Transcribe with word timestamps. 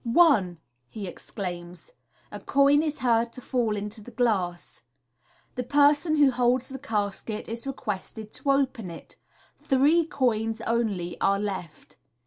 "One!" 0.25 0.57
he 0.87 1.05
exclaims. 1.05 1.91
A 2.31 2.39
coin 2.39 2.81
is 2.81 3.01
heard 3.05 3.31
to 3.33 3.39
fall 3.39 3.75
into 3.77 4.01
the 4.01 4.09
glass. 4.09 4.81
The 5.53 5.63
person 5.63 6.15
who 6.15 6.31
holds 6.31 6.69
the 6.69 6.79
casket 6.79 7.47
is 7.47 7.67
requested 7.67 8.31
to 8.31 8.49
open 8.49 8.87
itj 8.87 9.17
three 9.59 10.05
coins 10.05 10.59
only 10.61 11.19
are 11.21 11.37
left. 11.37 11.97